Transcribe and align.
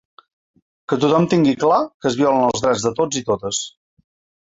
Que 0.93 0.97
tothom 1.03 1.27
tingui 1.35 1.53
clar 1.65 1.79
que 1.91 2.11
es 2.13 2.19
violen 2.25 2.49
els 2.49 2.67
drets 2.67 2.89
de 2.91 2.97
tots 3.03 3.25
i 3.25 3.27
totes. 3.33 3.65